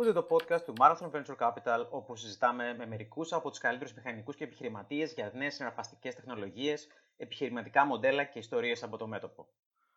[0.00, 4.36] Ακούτε το podcast του Marathon Venture Capital, όπου συζητάμε με μερικούς από τους καλύτερους μηχανικούς
[4.36, 9.48] και επιχειρηματίες για νέες συναρπαστικές τεχνολογίες, επιχειρηματικά μοντέλα και ιστορίες από το μέτωπο.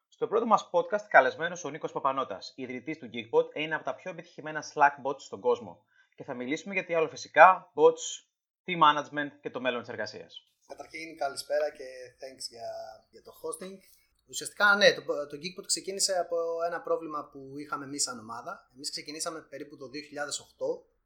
[0.10, 4.12] Στο πρώτο μας podcast, καλεσμένος ο Νίκος Παπανότα, ιδρυτής του Geekbot, ένα από τα πιο
[4.12, 5.86] επιτυχημένα Slack bots στον κόσμο.
[6.16, 8.26] Και θα μιλήσουμε για τι άλλο φυσικά, bots,
[8.66, 10.52] team management και το μέλλον της εργασίας.
[10.68, 11.86] Καταρχήν, καλησπέρα και
[12.20, 12.70] thanks για,
[13.10, 14.01] για το hosting.
[14.32, 18.70] Ουσιαστικά, ναι, το, το Geekpot ξεκίνησε από ένα πρόβλημα που είχαμε εμείς σαν ομάδα.
[18.76, 19.92] Εμείς ξεκινήσαμε περίπου το 2008,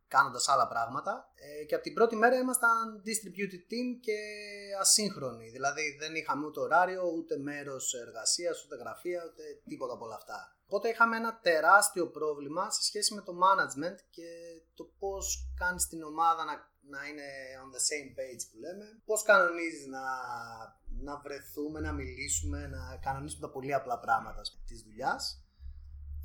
[0.07, 1.31] κάνοντας άλλα πράγματα.
[1.35, 4.17] Ε, και από την πρώτη μέρα ήμασταν distributed team και
[4.79, 5.49] ασύγχρονοι.
[5.49, 10.55] Δηλαδή, δεν είχαμε ούτε ωράριο, ούτε μέρος εργασίας, ούτε γραφεία, ούτε τίποτα από όλα αυτά.
[10.65, 14.27] Οπότε είχαμε ένα τεράστιο πρόβλημα σε σχέση με το management και
[14.75, 17.27] το πώς κάνεις την ομάδα να, να είναι
[17.63, 19.01] on the same page που λέμε.
[19.05, 20.01] Πώς κανονίζεις να
[21.01, 25.39] να βρεθούμε, να μιλήσουμε, να κανονίσουμε τα πολύ απλά πράγματα της δουλειάς.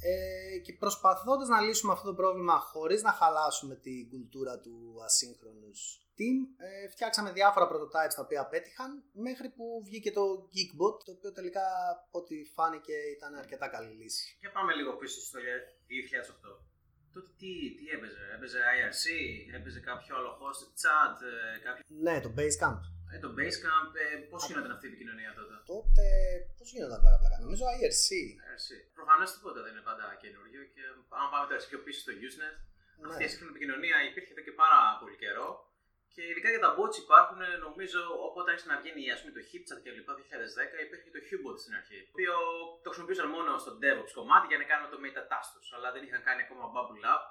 [0.03, 6.11] Ε, και προσπαθώντας να λύσουμε αυτό το πρόβλημα χωρίς να χαλάσουμε την κουλτούρα του ασύγχρονους
[6.21, 8.91] team, ε, φτιάξαμε διάφορα prototypes τα οποία πέτυχαν
[9.27, 11.67] μέχρι που βγήκε το Geekbot, το οποίο τελικά
[12.11, 14.37] ό,τι φάνηκε ήταν αρκετά καλή λύση.
[14.41, 16.71] Και πάμε λίγο πίσω στο 2008.
[17.15, 19.05] Τότε τι, τι έπαιζε, έπαιζε IRC,
[19.59, 21.83] έπαιζε κάποιο άλλο host chat, ε, κάποιο...
[22.07, 22.81] Ναι, το Basecamp.
[23.15, 26.05] Ε, το Basecamp, ε, πώς γινόταν αυτή η επικοινωνία τότε; Τότε,
[26.59, 27.37] πώς γινόταν πλάκα πλάκα.
[27.45, 28.09] Νομίζω IRC.
[28.49, 28.69] IRC.
[28.99, 33.07] Προφανώς τίποτα δεν είναι πάντα καινούριο και αν πάμε τώρα πιο πίσω στο Usenet, ναι.
[33.11, 35.49] αυτή η σύγχρονη επικοινωνία υπήρχε εδώ και πάρα πολύ καιρό.
[36.15, 39.79] Και ειδικά για τα bots υπάρχουν, νομίζω, όποτε άρχισε να βγαίνει ας πούμε, το HipChat
[39.83, 41.99] και λοιπά 2010, υπήρχε και το HuBot στην αρχή.
[42.07, 42.35] Το οποίο
[42.83, 46.41] το χρησιμοποιούσαν μόνο στο DevOps κομμάτι για να κάνουν το metatask αλλά δεν είχαν κάνει
[46.47, 47.23] ακόμα bubble up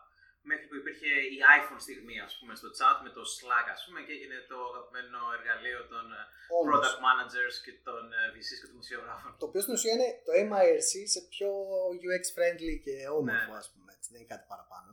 [0.50, 4.00] μέχρι που υπήρχε η iPhone στιγμή ας πούμε στο chat με το Slack ας πούμε
[4.06, 6.22] και έγινε το αγαπημένο εργαλείο των ε,
[6.72, 9.30] product managers και των ε, VCs και των δημοσιογράφων.
[9.42, 11.50] Το οποίο στην ουσία είναι το MIRC σε πιο
[12.06, 13.61] UX friendly και όμορφο ναι.
[13.64, 14.89] ας πούμε έτσι, δεν είναι κάτι παραπάνω.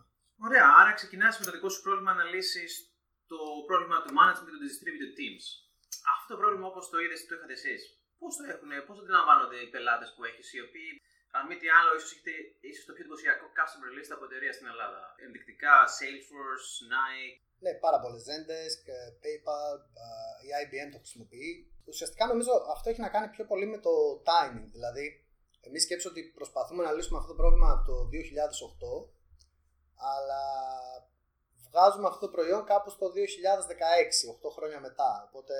[0.46, 2.72] Ωραία, άρα ξεκινάς με το δικό σου πρόβλημα να λύσεις
[3.32, 5.44] το πρόβλημα του management των distributed teams.
[6.14, 7.80] Αυτό το πρόβλημα όπως το είδες, το είχατε εσείς.
[8.20, 10.90] Πώς το έχουν, πώς το αντιλαμβάνονται οι πελάτες που έχεις, οι οποίοι
[11.38, 12.32] αν μη τι άλλο, ίσως έχετε
[12.70, 15.02] ίσως το πιο εντυπωσιακό customer list από εταιρεία στην Ελλάδα.
[15.26, 17.36] Ενδεικτικά Salesforce, Nike.
[17.64, 18.22] Ναι, πάρα πολλές.
[18.28, 20.08] Zendesk, ε, PayPal, ε,
[20.46, 21.50] η IBM το χρησιμοποιεί.
[21.90, 23.92] Ουσιαστικά νομίζω αυτό έχει να κάνει πιο πολύ με το
[24.28, 24.66] timing.
[24.76, 25.06] Δηλαδή,
[25.66, 29.10] εμείς σκέψουμε ότι προσπαθούμε να λύσουμε αυτό το πρόβλημα από το 2008,
[30.12, 30.42] αλλά
[31.68, 35.10] βγάζουμε αυτό το προϊόν κάπου στο 2016, 8 χρόνια μετά.
[35.28, 35.54] Οπότε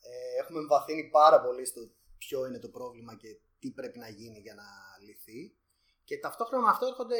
[0.00, 1.80] ε, έχουμε εμβαθύνει πάρα πολύ στο
[2.18, 4.64] ποιο είναι το πρόβλημα και τι πρέπει να γίνει για να
[5.04, 5.54] λυθεί.
[6.04, 7.16] Και ταυτόχρονα με αυτό έρχονται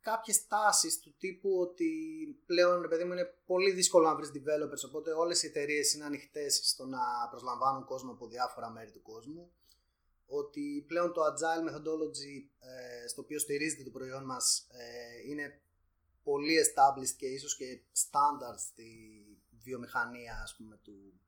[0.00, 1.90] κάποιες τάσεις του τύπου ότι
[2.46, 6.60] πλέον παιδί μου είναι πολύ δύσκολο να βρεις developers οπότε όλες οι εταιρείες είναι ανοιχτές
[6.64, 9.52] στο να προσλαμβάνουν κόσμο από διάφορα μέρη του κόσμου
[10.26, 15.60] ότι πλέον το agile methodology ε, στο οποίο στηρίζεται το προϊόν μας ε, είναι
[16.22, 18.88] πολύ established και ίσως και standard στη
[19.50, 21.20] βιομηχανία ας πούμε, του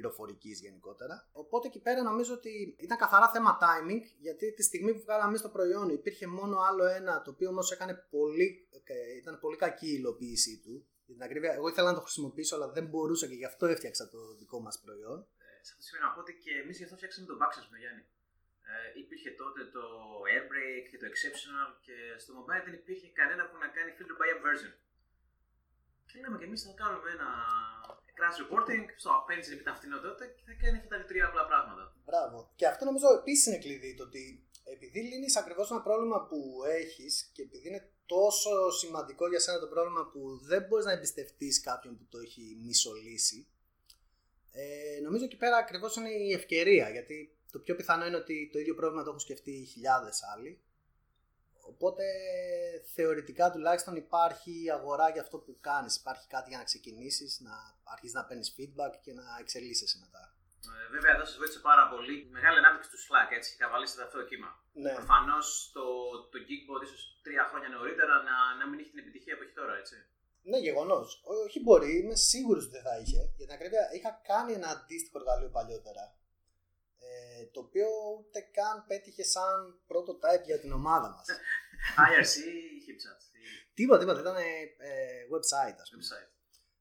[0.00, 1.28] πληροφορικής γενικότερα.
[1.32, 5.48] Οπότε εκεί πέρα νομίζω ότι ήταν καθαρά θέμα timing, γιατί τη στιγμή που βγάλαμε το
[5.48, 8.68] προϊόν υπήρχε μόνο άλλο ένα, το οποίο όμως έκανε πολύ,
[9.20, 10.74] ήταν πολύ κακή η υλοποίησή του.
[11.06, 14.04] Για την ακρίβεια, εγώ ήθελα να το χρησιμοποιήσω, αλλά δεν μπορούσα και γι' αυτό έφτιαξα
[14.08, 15.18] το δικό μας προϊόν.
[15.44, 17.78] Ε, σε αυτό σημαίνει να πω ότι και εμείς γι' αυτό φτιάξαμε τον Backslash με
[17.82, 18.04] Γιάννη.
[18.70, 19.84] Ε, υπήρχε τότε το
[20.34, 24.28] Airbreak και το Exceptional και στο mobile δεν υπήρχε κανένα που να κάνει filter by
[24.34, 24.72] app version.
[26.08, 27.30] Και λέμε και εμείς θα κάνουμε ένα
[28.18, 31.84] crash reporting, στο απέναντι την επιταυτηνότητα και θα κάνει αυτά τα τρία απλά πράγματα.
[32.08, 32.36] Μπράβο.
[32.58, 34.22] Και αυτό νομίζω επίσης είναι κλειδί το ότι
[34.74, 36.38] επειδή λύνεις ακριβώς ένα πρόβλημα που
[36.80, 41.60] έχεις και επειδή είναι τόσο σημαντικό για σένα το πρόβλημα που δεν μπορείς να εμπιστευτείς
[41.60, 43.48] κάποιον που το έχει μισολύσει.
[44.52, 48.58] Ε, νομίζω εκεί πέρα ακριβώς είναι η ευκαιρία γιατί το πιο πιθανό είναι ότι το
[48.58, 50.60] ίδιο πρόβλημα το έχουν σκεφτεί χιλιάδες άλλοι
[51.72, 52.04] Οπότε
[52.94, 55.96] θεωρητικά τουλάχιστον υπάρχει αγορά για αυτό που κάνεις.
[55.96, 57.54] Υπάρχει κάτι για να ξεκινήσεις, να
[57.92, 60.22] αρχίσεις να παίρνεις feedback και να εξελίσσεσαι μετά.
[60.68, 63.28] Ε, βέβαια, εδώ σας βοήθησε πάρα πολύ η μεγάλη ανάπτυξη του Slack.
[63.38, 64.50] Έτσι, καβαλήσατε αυτό το κύμα.
[64.84, 64.92] Ναι.
[64.98, 65.46] Προφανώς
[65.76, 65.84] το,
[66.32, 69.74] το Geekbot ίσως τρία χρόνια νωρίτερα να, να μην έχει την επιτυχία που έχει τώρα,
[69.82, 69.96] έτσι.
[70.50, 71.08] Ναι, γεγονός.
[71.46, 73.20] Όχι μπορεί, είμαι σίγουρος ότι δεν θα είχε.
[73.36, 76.04] Για την ακρίβεια, είχα κάνει ένα αντίστοιχο εργαλείο παλιότερα.
[77.08, 77.88] Ε, το οποίο
[78.18, 81.26] ούτε καν πέτυχε σαν πρώτο type για την ομάδα μας.
[82.06, 83.20] IRC ή HipChat.
[83.74, 84.20] Τίποτα, τίποτα.
[84.20, 84.42] Ήταν ε,
[85.34, 86.02] website, ας πούμε.
[86.02, 86.30] Website.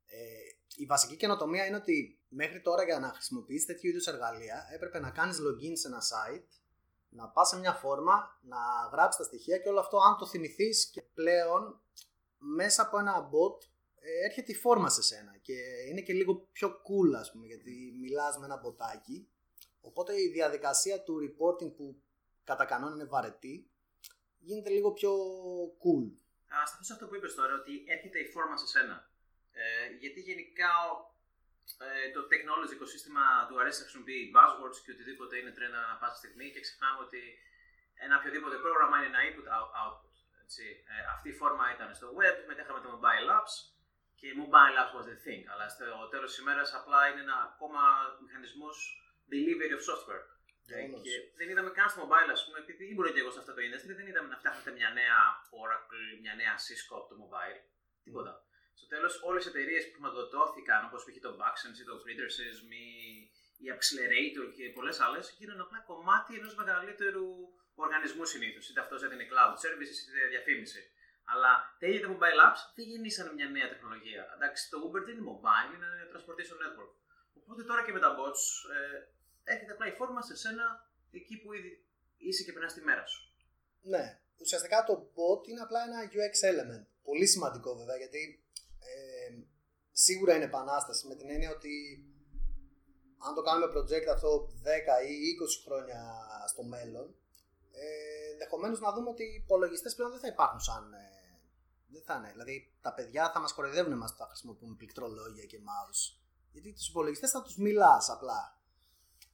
[0.05, 0.17] Ε,
[0.75, 5.09] η βασική καινοτομία είναι ότι μέχρι τώρα για να χρησιμοποιήσεις τέτοιου είδους εργαλεία έπρεπε να
[5.09, 6.47] κάνεις login σε ένα site,
[7.09, 8.57] να πας σε μια φόρμα, να
[8.91, 11.81] γράψεις τα στοιχεία και όλο αυτό αν το θυμηθείς και πλέον
[12.37, 13.63] μέσα από ένα bot
[13.99, 15.53] ε, έρχεται η φόρμα σε σένα και
[15.89, 19.29] είναι και λίγο πιο cool ας πούμε γιατί μιλάς με ένα μποτάκι
[19.81, 22.01] Οπότε η διαδικασία του reporting που
[22.43, 23.68] κατά κανόνα είναι βαρετή
[24.47, 25.11] γίνεται λίγο πιο
[25.83, 26.05] cool.
[26.55, 28.95] Α σταθώ σε αυτό που είπες τώρα, ότι έρχεται η φόρμα σε σένα.
[29.51, 30.71] Ε, γιατί γενικά
[31.87, 36.47] ε, το technology οικοσύστημα του αρέσει να χρησιμοποιεί buzzwords και οτιδήποτε είναι τρένα πάσα στιγμή
[36.53, 37.21] και ξεχνάμε ότι
[38.05, 40.13] ένα οποιοδήποτε πρόγραμμα είναι ένα input-output.
[40.93, 43.55] Ε, αυτή η φόρμα ήταν στο web, μετά είχαμε το mobile apps
[44.19, 45.41] και mobile apps was the thing.
[45.51, 47.81] Αλλά στο τέλος της ημέρας απλά είναι ένα ακόμα
[48.25, 48.75] μηχανισμός
[49.31, 50.25] delivery of software.
[50.77, 53.51] Ε, και δεν είδαμε καν στο mobile, ας πούμε, επειδή ήμουν και εγώ σε αυτό
[53.57, 55.19] το industry, δεν είδαμε να φτιάχνετε μια νέα
[55.61, 57.59] Oracle, μια νέα Cisco από το mobile.
[58.05, 58.33] Τίποτα.
[58.79, 61.17] Στο τέλος, όλες οι εταιρείες που χρηματοδοτώθηκαν, όπως π.χ.
[61.27, 62.87] το Baxens ή το Friedersism ή
[63.65, 67.27] η Accelerator και πολλές άλλες, γίνανε απλά κομμάτι ενός μεγαλύτερου
[67.85, 68.69] οργανισμού συνήθως.
[68.69, 70.81] Είτε αυτός έδινε cloud services είτε διαφήμιση.
[71.31, 74.23] Αλλά τα ίδια τα mobile apps δεν γεννήσαν μια νέα τεχνολογία.
[74.35, 76.93] Εντάξει, το Uber δεν είναι mobile, είναι transportation network.
[77.39, 78.43] Οπότε τώρα και με τα bots
[78.75, 78.99] ε,
[79.53, 80.65] έρχεται απλά η φόρμα σε σένα
[81.11, 81.71] εκεί που ήδη
[82.17, 83.21] είσαι και περνάς τη μέρα σου.
[83.81, 84.05] Ναι.
[84.37, 86.85] Ουσιαστικά το bot είναι απλά ένα UX element.
[87.03, 88.43] Πολύ σημαντικό βέβαια γιατί
[88.79, 89.29] ε,
[89.91, 91.73] σίγουρα είναι επανάσταση με την έννοια ότι
[93.17, 94.29] αν το κάνουμε project αυτό
[94.63, 95.15] 10 ή
[95.61, 96.01] 20 χρόνια
[96.47, 97.15] στο μέλλον
[97.71, 100.93] ε, ενδεχομένως να δούμε ότι οι υπολογιστές πλέον δεν θα υπάρχουν σαν.
[100.93, 100.97] Ε,
[101.87, 102.31] δεν θα είναι.
[102.31, 106.17] Δηλαδή τα παιδιά θα μας κοροϊδεύουν εμάς που θα χρησιμοποιούμε πληκτρολόγια και mouse.
[106.51, 108.58] Γιατί τους υπολογιστές θα τους μιλάς απλά.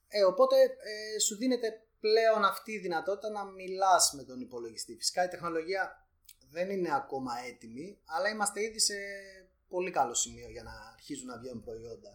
[0.07, 1.69] Ε, οπότε ε, σου δίνεται
[1.99, 4.95] πλέον αυτή η δυνατότητα να μιλάς με τον υπολογιστή.
[4.95, 6.07] Φυσικά η τεχνολογία
[6.55, 8.97] δεν είναι ακόμα έτοιμη, αλλά είμαστε ήδη σε
[9.67, 12.11] πολύ καλό σημείο για να αρχίζουν να βγαίνουν προϊόντα.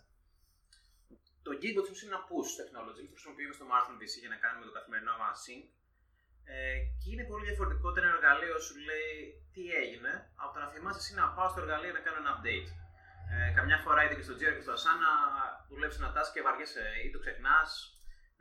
[1.47, 4.75] Το Gigabit είναι ένα push technology που χρησιμοποιούμε στο Marathon DC για να κάνουμε το
[4.79, 5.65] καθημερινό μας sync
[6.55, 9.15] ε, και είναι πολύ διαφορετικό όταν ένα εργαλείο σου λέει
[9.55, 10.13] τι έγινε,
[10.43, 12.69] από το να θυμάσαι εσύ να πάω στο εργαλείο να κάνω ένα update.
[13.35, 15.11] Ε, καμιά φορά είτε και στο Jira και στο Asana
[15.71, 17.69] δουλεύεις ένα task και βαριέσαι ή το ξεχνάς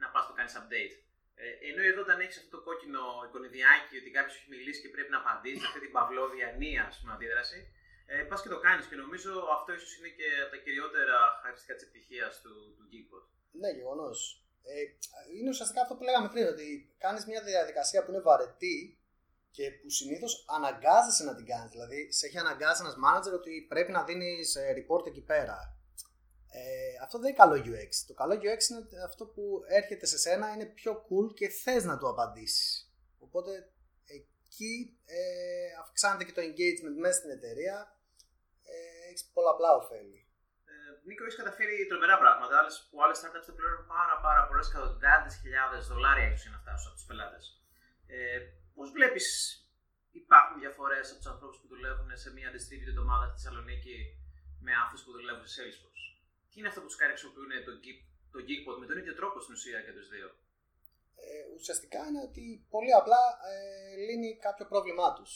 [0.01, 0.95] να πας το κάνεις update.
[1.44, 5.12] Ε, ενώ εδώ όταν έχεις αυτό το κόκκινο εικονιδιάκι ότι κάποιος έχει μιλήσει και πρέπει
[5.15, 7.59] να απαντήσει, αυτή την παυλώδια νία πούμε, αντίδραση,
[8.12, 8.86] ε, πας και το κάνεις.
[8.89, 13.25] Και νομίζω αυτό ίσως είναι και από τα κυριότερα χαρακτηριστικά της επιτυχίας του, του Geekbot.
[13.62, 14.18] Ναι, γεγονός.
[14.71, 14.81] Ε,
[15.35, 16.68] είναι ουσιαστικά αυτό που λέγαμε πριν, ότι
[17.03, 18.99] κάνεις μια διαδικασία που είναι βαρετή
[19.51, 21.72] και που συνήθως αναγκάζεσαι να την κάνεις.
[21.72, 25.57] Δηλαδή, σε έχει αναγκάσει ένας manager ότι πρέπει να δίνεις ε, report εκεί πέρα.
[26.51, 27.92] Ε, αυτό δεν είναι καλό UX.
[28.07, 31.98] Το καλό UX είναι αυτό που έρχεται σε σένα, είναι πιο cool και θες να
[31.98, 32.94] του απαντήσεις.
[33.19, 33.51] Οπότε
[34.06, 35.22] εκεί ε,
[35.81, 37.98] αυξάνεται και το engagement μέσα στην εταιρεία.
[38.63, 40.24] Ε, έχεις πολλαπλά ωφέλη.
[41.07, 42.54] Νίκο, έχεις καταφέρει τρομερά πράγματα.
[42.60, 46.62] Άλλες, που άλλες startups το πληρώνουν πάρα, πάρα πολλές εκατοντάδες χιλιάδες δολάρια ίσω για να
[46.63, 47.45] φτάσουν από τους πελάτες.
[48.16, 48.38] Ε,
[48.80, 49.28] Πώς βλέπεις,
[50.22, 53.98] υπάρχουν διαφορές από τους ανθρώπους που δουλεύουν σε μια distributed ομάδα στη Θεσσαλονίκη
[54.66, 56.04] με αυτού που δουλεύουν σε Salesforce;
[56.50, 58.00] Τι είναι αυτό που τους κάνει να χρησιμοποιούν το, Geek,
[58.34, 60.28] το Geekpod με τον ίδιο τρόπο στην ουσία και τους δύο;
[61.26, 62.44] Ε, ουσιαστικά είναι ότι
[62.74, 63.22] πολύ απλά
[63.52, 65.31] ε, λύνει κάποιο πρόβλημά τους.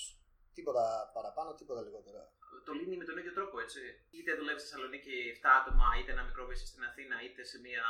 [0.58, 0.86] Τίποτα
[1.16, 2.22] παραπάνω, τίποτα λιγότερο
[2.66, 3.82] το λύνει με τον ίδιο τρόπο, έτσι.
[4.16, 7.86] Είτε δουλεύει στη Θεσσαλονίκη 7 άτομα, είτε ένα μικρό βίση στην Αθήνα, είτε σε, μια,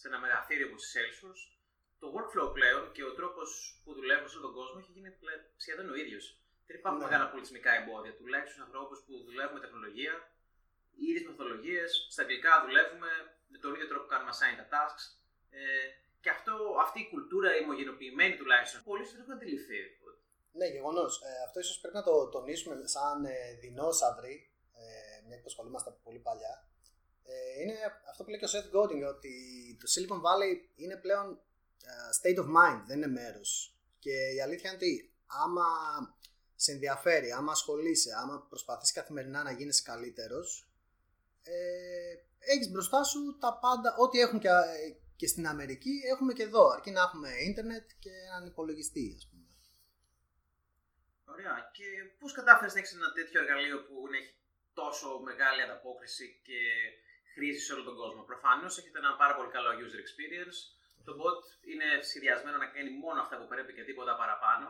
[0.00, 1.44] σε ένα μεγαθύριο όπω η Salesforce.
[2.02, 3.48] Το workflow πλέον και ο τρόπος
[3.82, 5.10] που δουλεύω σε όλο τον κόσμο έχει γίνει
[5.64, 6.24] σχεδόν ο ίδιος.
[6.66, 7.06] Δεν υπάρχουν ναι.
[7.08, 8.12] μεγάλα πολιτισμικά εμπόδια.
[8.20, 10.14] Τουλάχιστον ανθρώπους που δουλεύουμε τεχνολογία,
[10.98, 13.10] οι ίδιε μεθοδολογίες, στα αγγλικά δουλεύουμε
[13.52, 15.04] με τον ίδιο τρόπο που κάνουμε assign τα tasks.
[15.58, 15.88] Ε,
[16.22, 19.80] και αυτό, αυτή η κουλτούρα, η ομογενοποιημένη τουλάχιστον, πολλοί δεν έχουν αντιληφθεί.
[20.58, 21.12] Ναι, γεγονός.
[21.28, 24.34] Ε, αυτό ίσως πρέπει να το τονίσουμε σαν ε, δεινόσαυροι,
[24.80, 26.54] ε, μια και το ασχολούμαστε από πολύ παλιά.
[27.30, 27.76] Ε, είναι
[28.10, 29.32] αυτό που λέει και ο Seth Godin, ότι
[29.80, 31.47] το Silicon Valley είναι πλέον ε,
[32.20, 33.76] state of mind, δεν είναι μέρος.
[33.98, 35.66] Και η αλήθεια είναι ότι άμα
[36.54, 40.70] σε ενδιαφέρει, άμα ασχολείσαι, άμα προσπαθείς καθημερινά να γίνεις καλύτερος,
[41.42, 44.48] ε, έχεις μπροστά σου τα πάντα, ό,τι έχουν και,
[45.16, 49.46] και στην Αμερική, έχουμε και εδώ, αρκεί να έχουμε ίντερνετ και έναν υπολογιστή, ας πούμε.
[51.24, 51.70] Ωραία.
[51.76, 51.86] Και
[52.18, 54.34] πώς κατάφερες να έχεις ένα τέτοιο εργαλείο που έχει
[54.72, 56.60] τόσο μεγάλη ανταπόκριση και
[57.34, 60.58] χρήση σε όλο τον κόσμο; Προφανώς έχετε ένα πάρα πολύ καλό user experience.
[61.06, 61.40] Το bot
[61.70, 64.66] είναι σχεδιασμένο να κάνει μόνο αυτά που πρέπει και τίποτα παραπάνω.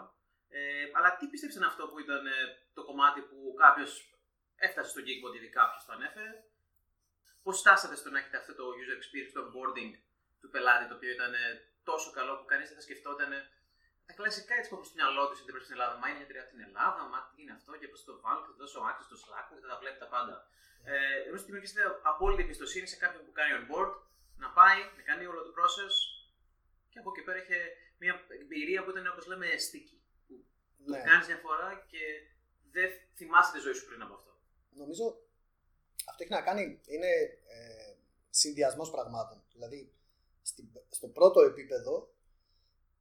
[0.49, 0.61] Ε,
[0.97, 2.33] αλλά τι πιστεύει είναι αυτό που ήταν ε,
[2.77, 3.91] το κομμάτι που κάποιος
[4.57, 6.33] έφτασε στο Geekbot, ήδη κάποιος το ανέφερε;
[7.43, 9.93] Πώς στάσατε στο να έχετε αυτό το user experience, το onboarding
[10.41, 11.33] του πελάτη, το οποίο ήταν
[11.91, 13.31] τόσο καλό που κανείς δεν θα σκεφτόταν
[14.09, 15.95] τα κλασικά έτσι που έχω στο μυαλό του ότι στην Ελλάδα.
[16.01, 18.53] Μα είναι εταιρεία από την Ελλάδα, μα τι είναι αυτό και πώς το βάλω, θα
[18.61, 20.35] δώσω άκρη στο Slack, θα τα βλέπει τα πάντα.
[20.43, 20.91] Yeah.
[20.93, 21.83] Ε, Εμεί δημιουργήσετε
[22.13, 23.93] απόλυτη εμπιστοσύνη σε κάποιον που κάνει on board,
[24.45, 25.95] να πάει, να κάνει όλο το process
[26.91, 27.59] και από εκεί πέρα είχε
[27.99, 29.99] μια εμπειρία που ήταν όπως λέμε sticky.
[30.27, 30.35] Που
[30.91, 30.99] ναι.
[30.99, 32.03] το κάνεις μια φορά και
[32.71, 34.33] δεν θυμάσαι τη ζωή σου πριν από αυτό.
[34.71, 35.07] Νομίζω
[36.11, 37.11] αυτό έχει να κάνει, είναι
[37.55, 37.95] ε,
[38.31, 39.43] συνδυασμός πραγμάτων.
[39.53, 39.93] Δηλαδή,
[40.89, 42.13] στο πρώτο επίπεδο,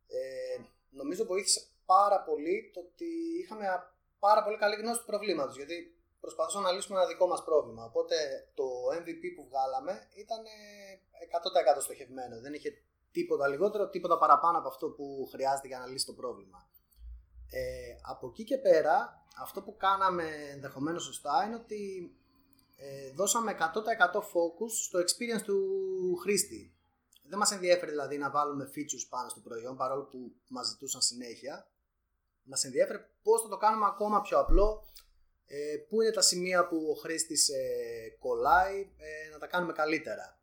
[0.08, 0.58] ε,
[0.90, 3.10] νομίζω βοήθησε πάρα πολύ το ότι
[3.42, 3.66] είχαμε
[4.20, 5.56] πάρα πολύ καλή γνώση του προβλήματος.
[5.56, 7.84] Γιατί προσπαθούσαμε να λύσουμε ένα δικό μας πρόβλημα.
[7.84, 8.16] Οπότε
[8.54, 8.66] το
[9.00, 10.44] MVP που βγάλαμε ήταν
[11.78, 12.40] 100% στοχευμένο.
[12.40, 12.82] Δεν είχε
[13.18, 16.70] τίποτα λιγότερο, τίποτα παραπάνω από αυτό που χρειάζεται για να λύσει το πρόβλημα.
[17.50, 21.82] Ε, από εκεί και πέρα, αυτό που κάναμε ενδεχομένως σωστά είναι ότι
[22.76, 25.60] ε, δώσαμε 100% focus στο experience του
[26.22, 26.76] χρήστη.
[27.30, 31.72] Δεν μας ενδιαφέρει δηλαδή να βάλουμε features πάνω στο προϊόν παρόλο που μας ζητούσαν συνέχεια.
[32.44, 34.84] Μας ενδιαφέρει πώς θα το κάνουμε ακόμα πιο απλό,
[35.46, 40.38] ε, πού είναι τα σημεία που ο χρήστης ε, κολλάει, ε, να τα κάνουμε καλύτερα.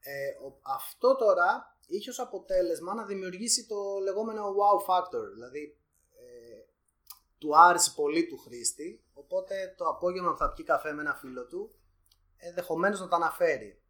[0.00, 0.30] Ε,
[0.62, 5.74] αυτό τώρα είχε ως αποτέλεσμα να δημιουργήσει το λεγόμενο wow factor, δηλαδή
[7.40, 11.46] του άρεσε πολύ του χρήστη, οπότε το απόγευμα που θα πιει καφέ με ένα φίλο
[11.46, 11.74] του,
[12.36, 13.82] ενδεχομένως να το αναφέρει.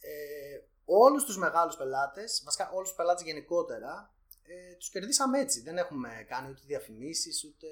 [0.00, 5.62] Ε, όλους τους μεγάλους πελάτες, βασικά όλους τους πελάτες γενικότερα, ε, τους κερδίσαμε έτσι.
[5.62, 7.68] Δεν έχουμε κάνει ούτε διαφημίσεις, ούτε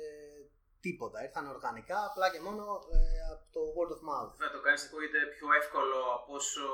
[0.81, 1.25] τίποτα.
[1.25, 2.62] Ήρθαν οργανικά, απλά και μόνο
[2.93, 4.33] ε, από το word of mouth.
[4.45, 6.67] Θα το κάνεις ακούγεται πιο εύκολο από όσο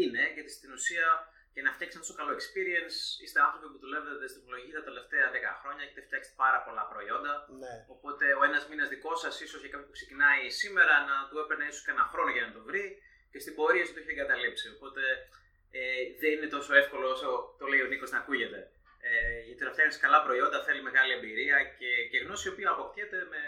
[0.00, 1.08] είναι, γιατί στην ουσία
[1.56, 2.98] και να φτιάξει ένα τόσο καλό experience.
[3.24, 7.32] Είστε άνθρωποι που δουλεύετε στην τεχνολογία τα τελευταία 10 χρόνια, έχετε φτιάξει πάρα πολλά προϊόντα.
[7.62, 7.74] Ναι.
[7.94, 11.64] Οπότε ο ένας μήνας δικός σας, ίσως για κάποιον που ξεκινάει σήμερα, να του έπαιρνε
[11.70, 12.84] ίσως και ένα χρόνο για να το βρει
[13.32, 14.66] και στην πορεία σου το έχει εγκαταλείψει.
[14.76, 15.02] Οπότε
[15.78, 15.82] ε,
[16.20, 18.60] δεν είναι τόσο εύκολο όσο το λέει ο Νίκος να ακούγεται.
[19.08, 23.18] Ε, γιατί να φτιάχνεις καλά προϊόντα θέλει μεγάλη εμπειρία και, και γνώση η οποία αποκτιέται
[23.32, 23.42] με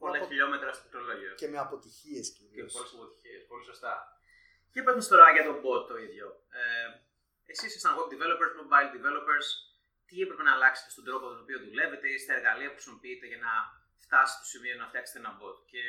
[0.00, 0.26] πολλά απο...
[0.28, 1.32] χιλιόμετρα στο τεχνολόγιο.
[1.40, 2.70] Και με αποτυχίες κυρίως.
[2.72, 3.40] Και πολλές αποτυχίες.
[3.50, 3.94] Πολύ σωστά.
[4.72, 6.26] Και πες τώρα για τον bot το ίδιο.
[6.60, 7.02] Ε,
[7.52, 9.46] Εσείς ήσασταν web developers, mobile developers,
[10.06, 13.40] τι έπρεπε να αλλάξετε στον τρόπο τον οποίο δουλεύετε ή στα εργαλεία που χρησιμοποιείτε για
[13.46, 13.52] να
[14.04, 15.82] φτάσετε στο σημείο να φτιάξετε ένα bot; Και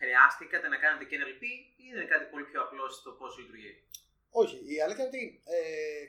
[0.00, 1.42] χρειάστηκατε να κάνετε και NLP
[1.82, 3.72] ή είναι κάτι πολύ πιο απλό στο πώς λειτουργεί;
[4.42, 5.22] Όχι, η αλήθεια είναι ότι
[5.56, 5.58] ε,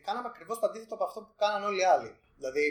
[0.08, 2.12] κάναμε ακριβώς το αντίθετο από αυτό που κάναν όλοι οι άλλοι.
[2.38, 2.66] Δηλαδή,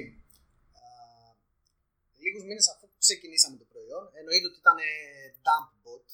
[2.25, 4.79] λίγους μήνες αφού ξεκινήσαμε το προϊόν, εννοείται ότι ήταν
[5.47, 6.07] dump bot,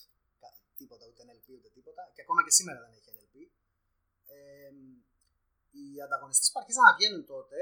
[0.78, 3.34] τίποτα, ούτε NLP ούτε τίποτα, και ακόμα και σήμερα δεν έχει NLP.
[4.34, 4.70] Ε,
[5.76, 7.58] οι ανταγωνιστές που αρχίζαν να βγαίνουν τότε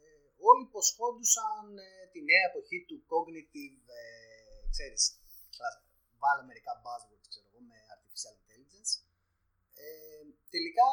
[0.00, 0.08] ε,
[0.48, 4.04] όλοι υποσχόντουσαν ε, τη νέα εποχή του cognitive, ε,
[4.74, 5.02] ξέρεις,
[6.22, 8.92] βάλε μερικά buzzwords, ξέρω εγώ, με artificial intelligence.
[9.82, 10.22] Ε,
[10.54, 10.88] τελικά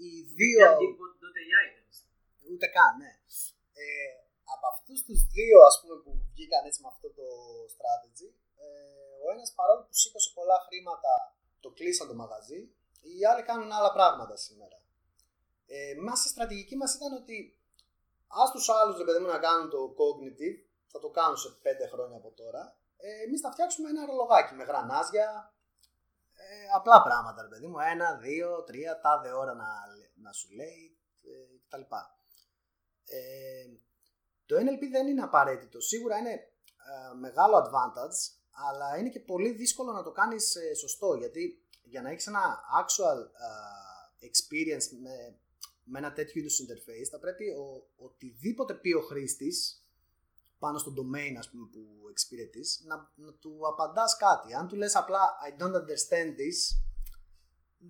[0.00, 0.64] οι δύο...
[2.50, 3.12] Ούτε καν, ναι.
[3.82, 4.10] Ε,
[4.54, 7.26] από αυτούς τους δύο, ας πούμε, που βγήκαν έτσι με αυτό το
[7.74, 8.28] strategy,
[8.64, 8.68] ε,
[9.24, 11.12] ο ένας παρόλο που σήκωσε πολλά χρήματα,
[11.60, 12.60] το κλείσαν το μαγαζί,
[13.06, 14.76] οι άλλοι κάνουν άλλα πράγματα σήμερα.
[15.66, 17.58] Ε, μας η στρατηγική μας ήταν ότι
[18.26, 20.56] ας τους άλλους ρε παιδί μου να κάνουν το cognitive,
[20.86, 24.64] θα το κάνουν σε 5 χρόνια από τώρα, ε, εμείς θα φτιάξουμε ένα ρολογάκι με
[24.64, 25.54] γρανάζια,
[26.34, 29.68] ε, απλά πράγματα ρε παιδί μου, ένα, δύο, τρία, τάδε ώρα να,
[30.14, 31.94] να σου λέει ε, κτλ.
[33.04, 33.66] Ε,
[34.46, 39.92] το NLP δεν είναι απαραίτητο, σίγουρα είναι ε, μεγάλο advantage, αλλά είναι και πολύ δύσκολο
[39.92, 43.18] να το κάνεις ε, σωστό, γιατί για να έχεις ένα actual
[44.28, 45.38] experience με
[45.84, 49.78] με ένα τέτοιο είδους interface θα πρέπει ο, οτιδήποτε πει ο χρήστης
[50.58, 54.54] πάνω στο domain ας πούμε, που εξυπηρετείς να, να του απαντάς κάτι.
[54.54, 56.58] Αν του λες απλά I don't understand this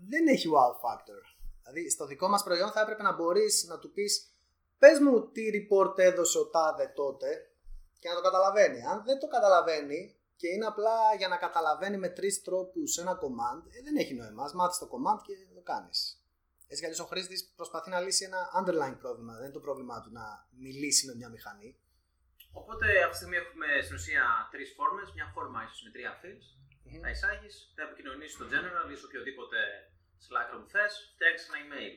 [0.08, 1.20] δεν έχει wow factor.
[1.62, 4.34] Δηλαδή στο δικό μας προϊόν θα έπρεπε να μπορείς να του πεις
[4.78, 7.50] πες μου τι report έδωσε ο τάδε τότε
[7.98, 8.82] και να το καταλαβαίνει.
[8.82, 13.62] Αν δεν το καταλαβαίνει και είναι απλά για να καταλαβαίνει με τρεις τρόπους ένα command,
[13.70, 14.44] ε, δεν έχει νόημα.
[14.44, 16.23] Ας μάθεις το command και το κάνεις.
[16.70, 19.32] Έτσι κι ο χρήστης προσπαθεί να λύσει ένα underlying πρόβλημα.
[19.34, 20.24] Δεν είναι το πρόβλημά του να
[20.64, 21.70] μιλήσει με μια μηχανή.
[22.60, 25.12] Οπότε αυτή τη στιγμή έχουμε στην ουσία τρεις φόρμες.
[25.16, 26.46] Μια φόρμα ίσως με τρία fields.
[26.50, 27.00] Mm-hmm.
[27.02, 29.58] Θα εισάγεις, θα επικοινωνήσεις στο general ή σε οποιοδήποτε
[30.24, 31.94] Slack room θες, φτιάξεις ένα email.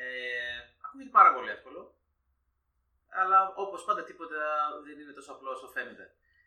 [0.00, 0.02] Ε,
[0.84, 1.80] ακούγεται πάρα πολύ εύκολο.
[3.20, 4.40] Αλλά όπως πάντα τίποτα
[4.86, 6.06] δεν είναι τόσο απλό όσο φαίνεται.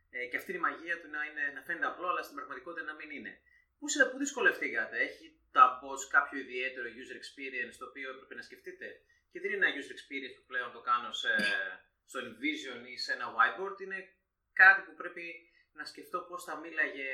[0.10, 2.86] Ε, και αυτή είναι η μαγεία του να, είναι, να φαίνεται απλό, αλλά στην πραγματικότητα
[2.92, 3.34] να μην είναι.
[3.80, 8.88] Πού, πού δυσκολευτήκατε, έχει τα bots κάποιο ιδιαίτερο user experience το οποίο έπρεπε να σκεφτείτε;
[9.32, 11.32] Και δεν είναι ένα user experience που πλέον το κάνω σε,
[12.10, 13.78] στο InVision ή σε ένα whiteboard.
[13.86, 14.00] Είναι
[14.62, 15.26] κάτι που πρέπει
[15.78, 17.10] να σκεφτώ πώς θα μίλαγε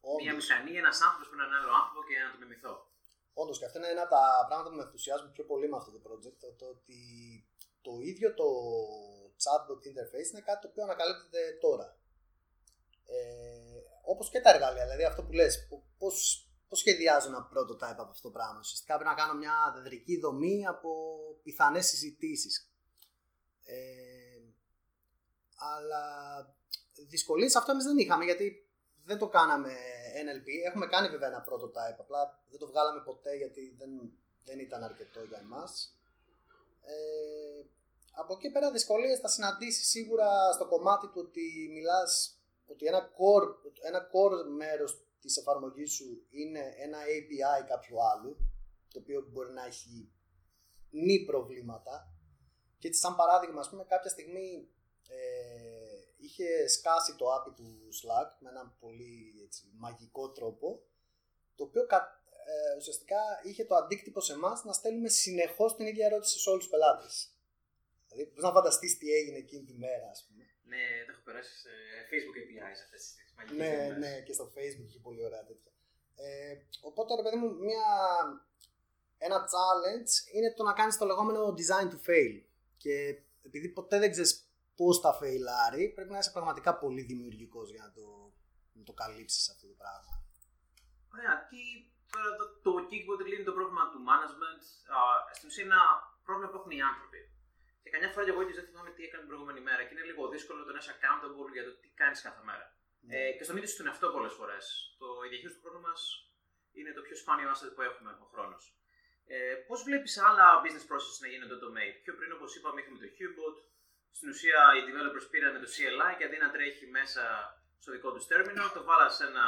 [0.00, 0.22] Όντως.
[0.22, 2.74] μια μηχανή, ένας άνθρωπος με έναν άλλο άνθρωπο και να το μιμηθώ.
[3.40, 5.90] Όντως, και αυτό είναι ένα από τα πράγματα που με ενθουσιάζουν πιο πολύ με αυτό
[5.96, 6.38] το project.
[6.60, 7.00] Το, ότι
[7.86, 8.48] το ίδιο το
[9.42, 11.86] chatbot interface είναι κάτι το οποίο ανακαλύπτεται τώρα.
[13.14, 15.68] Ε, όπως και τα εργαλεία, δηλαδή αυτό που λες,
[15.98, 20.20] πώς Πώς σχεδιάζω ένα prototype από αυτό το πράγμα; Ουσιαστικά πρέπει να κάνω μια δεδρική
[20.20, 20.90] δομή από
[21.42, 22.70] πιθανές συζητήσεις.
[23.64, 24.40] Ε,
[25.56, 26.04] αλλά
[27.08, 28.68] δυσκολίες αυτό εμείς δεν είχαμε γιατί
[29.04, 29.72] δεν το κάναμε
[30.24, 30.48] NLP.
[30.66, 33.90] Έχουμε κάνει βέβαια ένα prototype, απλά δεν το βγάλαμε ποτέ γιατί δεν,
[34.44, 35.96] δεν ήταν αρκετό για εμάς.
[36.82, 37.64] Ε,
[38.12, 42.36] από εκεί πέρα δυσκολίες θα συναντήσεις σίγουρα στο κομμάτι του ότι μιλάς
[42.66, 43.48] ότι ένα core,
[43.82, 48.36] ένα core μέρος της εφαρμογής σου είναι ένα API κάποιου άλλου,
[48.92, 50.12] το οποίο μπορεί να έχει
[50.90, 51.94] νη προβλήματα.
[52.78, 54.68] Και έτσι σαν παράδειγμα, ας πούμε, κάποια στιγμή
[55.08, 55.62] ε,
[56.16, 60.82] είχε σκάσει το API του Slack με έναν πολύ έτσι, μαγικό τρόπο,
[61.56, 66.38] το οποίο ε, ουσιαστικά είχε το αντίκτυπο σε εμάς να στέλνουμε συνεχώς την ίδια ερώτηση
[66.38, 67.36] σε όλους τους πελάτες.
[68.08, 70.44] Δηλαδή, μπορείς να φανταστείς τι έγινε εκείνη τη μέρα, ας πούμε.
[70.62, 71.70] Ναι, το έχω περάσει σε
[72.10, 75.72] Facebook APIs αυτές τις μαγικές Ναι, ναι, και στο Facebook είχε πολύ ωραία τέτοια.
[76.14, 77.86] Ε, οπότε, ρε παιδί μου, μια,
[79.18, 82.36] ένα challenge είναι το να κάνεις το λεγόμενο design to fail.
[82.76, 82.94] Και
[83.42, 84.32] επειδή ποτέ δεν ξέρεις
[84.76, 88.06] πώς θα φεϊλάρει, πρέπει να είσαι πραγματικά πολύ δημιουργικός για να το,
[88.72, 90.14] να το καλύψεις αυτό το πράγμα.
[91.14, 91.34] Ωραία.
[91.48, 91.62] Τι,
[92.12, 94.62] τώρα το, το kickboard λύνει το πρόβλημα του management.
[94.96, 94.98] Α,
[95.36, 95.86] στην ουσία είναι ένα
[96.26, 97.20] πρόβλημα που έχουν οι άνθρωποι.
[97.82, 100.58] Και καμιά φορά εγώ δεν θυμάμαι τι έκανε την προηγούμενη μέρα και είναι λίγο δύσκολο
[100.66, 102.66] το να είσαι accountable για το τι κάνεις κάθε μέρα.
[103.06, 103.16] Ναι.
[103.16, 104.64] Ε, και στον ίδιο στον εαυτό πολλές φορές.
[105.00, 106.00] Το, η διαχείριση του χρόνου μας
[106.78, 108.64] είναι το πιο σπάνιο asset που έχουμε ο χρόνος.
[109.34, 111.96] Ε, Πώς βλέπεις άλλα business processes να γίνονται automate.
[112.04, 113.56] Πιο πριν, όπως είπαμε, είχαμε το Qbot.
[114.18, 117.22] Στην ουσία, οι developers πήραν το CLI και αντί να τρέχει μέσα
[117.82, 119.46] στο δικό τους terminal, το βάλα σε ένα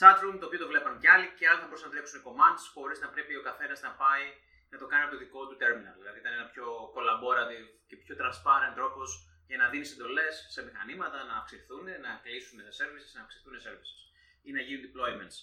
[0.00, 2.98] chatroom το οποίο το βλέπαν κι άλλοι και άλλοι θα μπορούσαν να τρέξουν commands χωρίς
[3.04, 4.26] να πρέπει ο καθένας να πάει
[4.72, 5.96] να το κάνει από το δικό του terminal.
[6.02, 9.08] Δηλαδή ήταν ένα πιο collaborative και πιο transparent τρόπος
[9.50, 13.62] για να δίνεις εντολές σε μηχανήματα να αυξηθούν, να κλείσουν τα services, να αυξηθούν οι
[13.66, 14.00] services
[14.48, 15.36] ή να γίνουν deployments.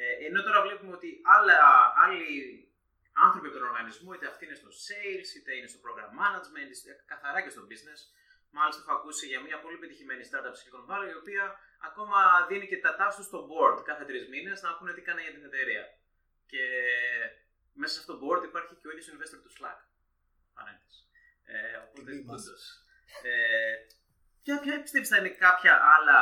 [0.00, 1.58] Ε, ενώ τώρα βλέπουμε ότι άλλα,
[2.04, 2.24] άλλοι
[3.26, 6.92] άνθρωποι από τον οργανισμό, είτε αυτοί είναι στο sales, είτε είναι στο program management, είτε
[7.12, 8.00] καθαρά και στο business.
[8.56, 11.44] Μάλιστα, έχω ακούσει για μια πολύ πετυχημένη startup Silicon Valley, η οποία
[11.88, 15.34] ακόμα δίνει και τα τάσεις στο board κάθε τρεις μήνες να πούνε τι κάνει για
[15.36, 15.84] την εταιρεία.
[16.50, 16.64] Και
[17.80, 19.80] μέσα σε αυτό το board υπάρχει και ο ίδιος investor του Slack.
[20.56, 21.00] Παρένθεση.
[21.44, 22.10] Ε, οπότε,
[23.22, 23.74] ε,
[24.42, 26.20] ποια, ποια πιστεύεις θα είναι κάποια άλλα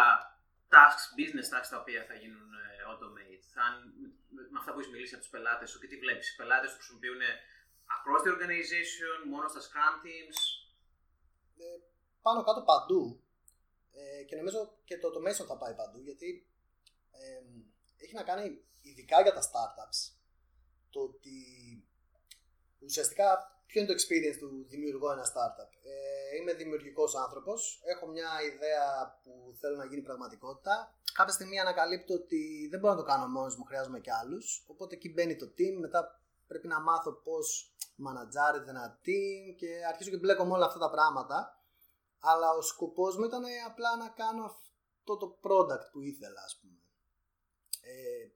[0.73, 3.65] tasks, business tasks τα οποία θα γίνουν ε, automate; Θα,
[4.53, 6.77] με αυτά που έχεις μιλήσει από τους πελάτες σου και τι βλέπεις; Οι πελάτες το
[6.77, 7.23] χρησιμοποιούν
[7.97, 10.39] across the organization, μόνο στα Scrum teams;
[11.63, 11.65] Ε,
[12.23, 13.21] πάνω κάτω παντού.
[13.99, 16.47] Ε, και νομίζω και το automation θα πάει παντού γιατί
[17.11, 17.43] ε,
[17.97, 19.99] έχει να κάνει ειδικά για τα startups
[20.91, 21.39] το ότι
[22.79, 23.29] ουσιαστικά
[23.67, 25.71] ποιο είναι το experience του δημιουργώ ένα startup.
[25.83, 30.95] Ε, είμαι δημιουργικός άνθρωπος, έχω μια ιδέα που θέλω να γίνει πραγματικότητα.
[31.13, 34.65] Κάποια στιγμή ανακαλύπτω ότι δεν μπορώ να το κάνω μόνος μου, χρειάζομαι και άλλους.
[34.67, 40.11] Οπότε εκεί μπαίνει το team, μετά πρέπει να μάθω πώς μανατζάρεται ένα team και αρχίζω
[40.11, 41.39] και μπλέκω με όλα αυτά τα πράγματα.
[42.21, 46.81] Αλλά ο σκοπός μου ήταν απλά να κάνω αυτό το product που ήθελα, ας πούμε.
[47.81, 48.27] Ε,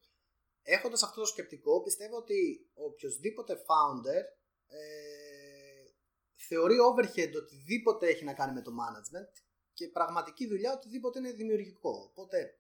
[0.62, 4.22] έχοντας αυτό το σκεπτικό, πιστεύω ότι οποιοδήποτε founder
[4.66, 5.09] ε,
[6.48, 9.32] θεωρεί overhead οτιδήποτε έχει να κάνει με το management
[9.72, 12.10] και πραγματική δουλειά οτιδήποτε είναι δημιουργικό.
[12.10, 12.58] Οπότε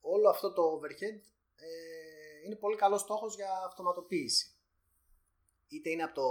[0.00, 1.20] όλο αυτό το overhead
[1.56, 4.52] ε, είναι πολύ καλός στόχος για αυτοματοποίηση.
[5.68, 6.28] Είτε είναι από το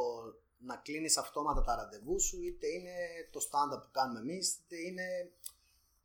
[0.58, 2.96] να κλείνεις αυτόματα τα ραντεβού σου, είτε είναι
[3.32, 5.32] το stand-up που κάνουμε εμείς, είτε είναι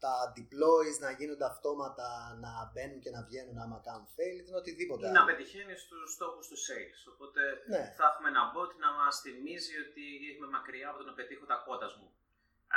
[0.05, 2.09] τα deploys να γίνονται αυτόματα,
[2.45, 5.05] να μπαίνουν και να βγαίνουν άμα κάνουν fail, ή οτιδήποτε.
[5.09, 7.01] Ή να πετυχαίνεις τους στόχους του sales.
[7.13, 7.41] Οπότε
[7.73, 7.83] ναι.
[7.99, 10.02] θα έχουμε ένα bot να μας θυμίζει ότι
[10.43, 12.09] είμαι μακριά από το να πετύχω τα κότα μου.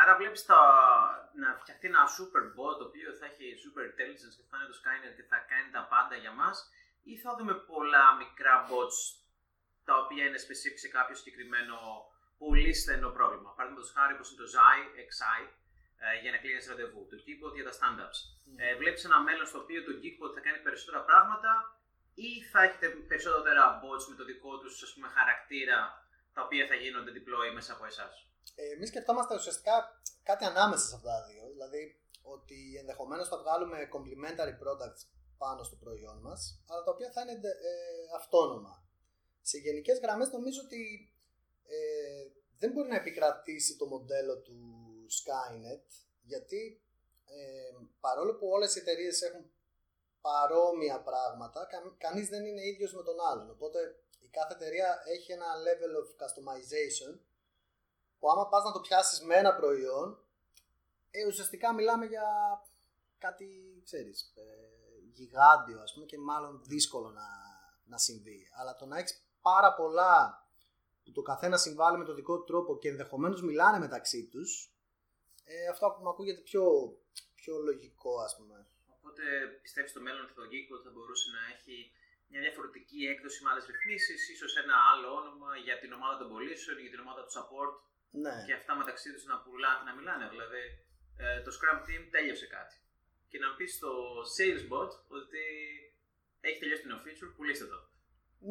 [0.02, 0.42] Άρα βλέπεις
[1.42, 4.78] να φτιαχτεί ένα super bot το οποίο θα έχει super intelligence και θα είναι το
[4.82, 6.58] Skynet και θα κάνει τα πάντα για μας,
[7.12, 8.98] ή θα δούμε πολλά μικρά bots
[9.88, 11.78] τα οποία είναι specific σε κάποιο συγκεκριμένο
[12.38, 13.50] πολύ στενό πρόβλημα.
[13.58, 15.44] Παραδείγματος χάρη όπως είναι το XI, XI
[16.04, 17.02] ε, για να κλείνεις ραντεβού.
[17.12, 18.20] Το Geekbot για τα stand-ups.
[18.24, 18.56] Mm.
[18.64, 21.52] Ε, Βλέπεις ένα μέλλον στο οποίο το Geekbot θα κάνει περισσότερα πράγματα
[22.28, 24.76] ή θα έχετε περισσότερα bots με το δικό τους
[25.18, 25.80] χαρακτήρα
[26.36, 28.14] τα οποία θα γίνονται deploy μέσα από εσάς.
[28.56, 29.76] Ε, Εμείς σκεφτόμαστε ουσιαστικά
[30.24, 31.44] κάτι ανάμεσα σε αυτά τα δύο.
[31.54, 31.82] Δηλαδή
[32.22, 35.02] ότι ενδεχομένως θα βγάλουμε complementary products
[35.38, 37.72] πάνω στο προϊόν μας, αλλά τα οποία θα είναι ε,
[38.20, 38.74] αυτόνομα.
[39.42, 40.82] Σε γενικές γραμμές νομίζω ότι
[41.68, 42.24] ε,
[42.58, 44.58] δεν μπορεί να επικρατήσει το μοντέλο του
[45.20, 45.88] Skynet
[46.22, 46.82] γιατί
[47.26, 49.52] ε, παρόλο που όλες οι εταιρείες έχουν
[50.22, 53.80] παρόμοια πράγματα κα, κανείς δεν είναι ίδιος με τον άλλον οπότε
[54.26, 57.20] η κάθε εταιρεία έχει ένα level of customization
[58.20, 60.20] που άμα πας να το πιάσεις με ένα προϊόν
[61.12, 62.28] ε, ουσιαστικά μιλάμε για
[63.18, 63.48] κάτι
[63.84, 64.44] ξέρεις ε,
[65.14, 67.28] γιγάντιο ας πούμε και μάλλον δύσκολο να,
[67.86, 70.44] να συμβεί αλλά το να έχεις πάρα πολλά
[71.04, 74.76] που το καθένα συμβάλλει με το δικό του τρόπο και ενδεχομένως μιλάνε μεταξύ τους
[75.46, 76.64] ε, αυτό που μου ακούγεται πιο,
[77.36, 78.68] πιο λογικό, ας πούμε.
[78.96, 79.24] Οπότε
[79.62, 81.76] πιστεύεις στο μέλλον ότι το Geekbot θα μπορούσε να έχει
[82.30, 86.78] μια διαφορετική έκδοση με άλλες ρυθμίσεις, ίσως ένα άλλο όνομα για την ομάδα των πωλήσεων,
[86.84, 87.76] για την ομάδα του support.
[88.24, 88.36] Ναι.
[88.48, 89.36] Και αυτά μεταξύ τους να,
[89.88, 90.26] να μιλάνε.
[90.34, 90.64] Δηλαδή,
[91.24, 92.76] ε, το Scrum Team τέλειωσε κάτι.
[93.30, 93.92] και να πεις στο
[94.36, 95.44] salesbot ότι
[96.48, 97.80] έχει τελειώσει το neo feature, πουλήστε το.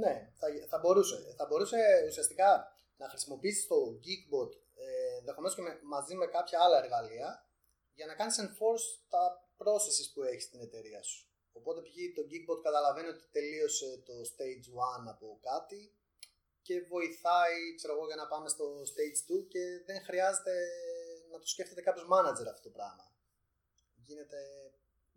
[0.02, 1.16] Ναι, θα, θα, μπορούσε.
[1.38, 2.50] Θα μπορούσε ουσιαστικά
[2.96, 4.50] να χρησιμοποιήσει το Geekbot
[4.84, 7.46] ε, ενδεχομένως και με, μαζί με κάποια άλλα εργαλεία
[7.94, 9.22] για να κάνεις enforce τα
[9.60, 11.26] processes που έχεις στην εταιρεία σου.
[11.58, 11.96] Οπότε π.χ.
[12.16, 14.66] το Geekbot καταλαβαίνει ότι τελείωσε το stage
[15.02, 15.80] 1 από κάτι
[16.66, 20.54] και βοηθάει ξέρω εγώ, για να πάμε στο stage 2 και δεν χρειάζεται
[21.32, 23.04] να το σκέφτεται κάποιος manager αυτό το πράγμα.
[24.06, 24.38] Γίνεται...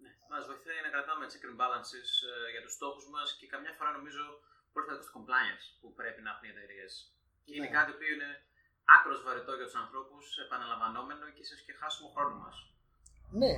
[0.03, 3.73] Ναι, μας βοηθάει να κρατάμε check and balances ε, για τους στόχους μας και καμιά
[3.77, 4.23] φορά νομίζω
[4.73, 6.93] πολύ στο compliance που πρέπει να έχουν οι εταιρείες.
[7.45, 7.77] Και είναι ναι.
[7.77, 8.29] κάτι που είναι
[8.95, 12.57] άκρος βαρετό για τους ανθρώπους, επαναλαμβανόμενο και ίσως και χάσουμε χρόνο μας.
[13.31, 13.53] Ναι,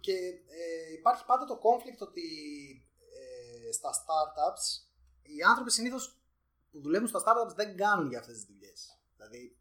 [0.00, 0.12] και
[0.46, 2.22] ε, υπάρχει πάντα το conflict ότι
[3.68, 4.86] ε, στα startups
[5.22, 6.20] οι άνθρωποι συνήθως
[6.70, 8.98] που δουλεύουν στα startups δεν κάνουν για αυτές τις δουλειές.
[9.16, 9.56] Δηλαδή,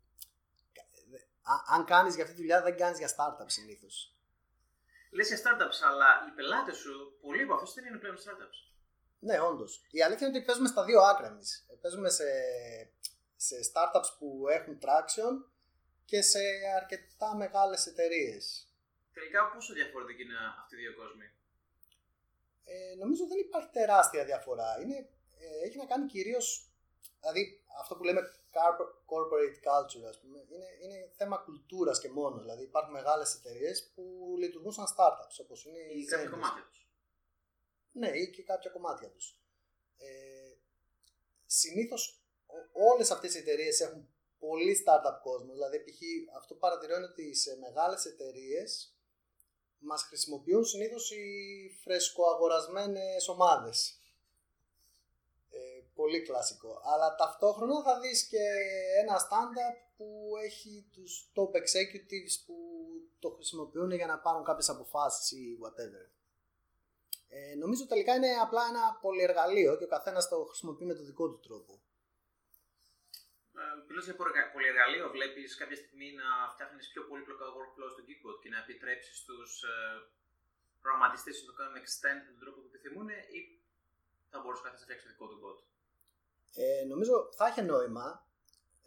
[1.68, 4.16] αν κάνεις για αυτή τη δουλειά, δεν κάνεις για startups συνήθως.
[5.12, 8.60] Λες για startups, αλλά οι πελάτες σου, πολλοί από αυτούς δεν είναι πλέον startups.
[9.20, 9.86] Ναι, όντως.
[9.92, 11.66] Η αλήθεια είναι ότι παίζουμε στα δύο άκρα εμείς.
[11.82, 12.24] Παίζουμε σε
[13.36, 15.34] σε startups που έχουν traction
[16.06, 16.40] και σε
[16.76, 18.65] αρκετά μεγάλες εταιρείες.
[19.16, 21.26] Τελικά πόσο διαφορετική είναι αυτή οι δύο κόσμοι;
[22.64, 24.70] Ε, νομίζω δεν υπάρχει τεράστια διαφορά.
[24.82, 24.98] Είναι,
[25.44, 26.46] ε, έχει να κάνει κυρίως,
[27.20, 28.22] δηλαδή αυτό που λέμε
[29.12, 32.38] corporate culture ας πούμε, είναι, είναι θέμα κουλτούρας και μόνο.
[32.40, 36.88] Δηλαδή υπάρχουν μεγάλες εταιρείες που λειτουργούν σαν startups όπως είναι ή κάποια κομμάτια τους.
[37.92, 39.40] Ναι, ή και κάποια κομμάτια τους.
[39.98, 40.54] Ε,
[41.46, 42.24] συνήθως
[42.72, 45.54] όλες αυτές οι εταιρείες έχουν πολύ startup κόσμο.
[45.54, 46.02] Δηλαδή, π.χ.
[46.38, 48.95] αυτό που παρατηρώ είναι ότι σε μεγάλες εταιρείες
[49.86, 51.26] μας χρησιμοποιούν συνήθως οι
[51.84, 54.00] φρεσκοαγορασμένες ομάδες.
[55.50, 56.82] Ε, πολύ κλασικό.
[56.84, 58.44] Αλλά ταυτόχρονα θα δεις και
[59.02, 62.56] ένα stand-up που έχει τους top executives που
[63.20, 66.10] το χρησιμοποιούν για να πάρουν κάποιες αποφάσεις ή whatever.
[67.30, 71.30] Ε, νομίζω τελικά είναι απλά ένα πολυεργαλείο και ο καθένας το χρησιμοποιεί με τον δικό
[71.30, 71.80] του τρόπο.
[73.88, 74.16] Μιλώ για
[74.54, 79.52] πολυεργαλείο, βλέπεις κάποια στιγμή να φτιάχνεις πιο πολύπλοκα workflow στο Geekbot και να επιτρέψεις στους
[79.64, 79.76] ε,
[80.82, 83.40] προγραμματιστές να το κάνουν extend με τον τρόπο που επιθυμούν ή
[84.32, 85.58] θα μπορούσε κάποιο να φτιάξει δικό του bot;
[86.64, 88.08] Ε, νομίζω θα έχει νόημα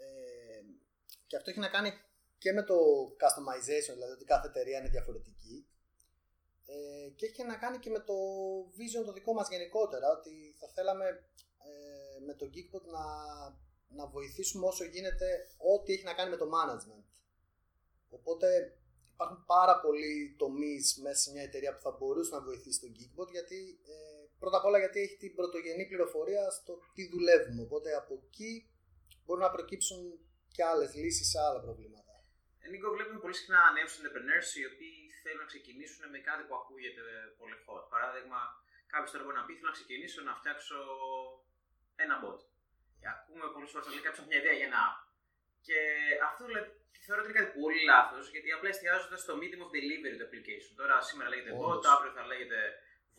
[0.05, 0.61] ε,
[1.29, 1.91] και αυτό έχει να κάνει
[2.43, 2.77] και με το
[3.23, 5.57] customization, δηλαδή ότι κάθε εταιρεία είναι διαφορετική
[6.67, 8.17] ε, και έχει να κάνει και με το
[8.77, 11.07] vision το δικό μας γενικότερα, ότι θα θέλαμε
[11.69, 13.05] ε, με το Geekbot να
[13.89, 15.29] να βοηθήσουμε όσο γίνεται
[15.73, 17.05] ό,τι έχει να κάνει με το management.
[18.11, 18.79] Οπότε
[19.13, 23.29] υπάρχουν πάρα πολλοί τομείς μέσα σε μια εταιρεία που θα μπορούσε να βοηθήσει τον Geekbot
[23.37, 23.59] γιατί
[23.95, 23.95] ε,
[24.39, 27.63] πρώτα απ' όλα γιατί έχει την πρωτογενή πληροφορία στο τι δουλεύουμε.
[27.63, 28.53] Οπότε από εκεί
[29.25, 30.01] μπορούν να προκύψουν
[30.55, 32.15] και άλλες λύσεις σε άλλα προβλήματα.
[32.63, 36.55] Ε, Νίκο, βλέπουμε πολύ συχνά νέους entrepreneurs οι οποίοι θέλουν να ξεκινήσουν με κάτι που
[36.61, 37.03] ακούγεται
[37.41, 37.85] πολύ hot.
[37.95, 38.41] Παράδειγμα,
[38.93, 40.79] κάποιος τώρα μπορεί να πει: Θέλω να ξεκινήσω να φτιάξω
[42.05, 42.41] ένα bot.
[43.15, 44.99] Ακούμε πολλές φορές να λέει κάποιος μια ιδέα για ένα app.
[45.67, 45.79] Και
[46.29, 46.43] αυτό
[47.05, 50.73] θεωρώ ότι είναι κάτι πολύ λάθος, γιατί απλά εστιάζονται στο medium of delivery του application.
[50.81, 52.59] Τώρα σήμερα λέγεται bot, αύριο θα λέγεται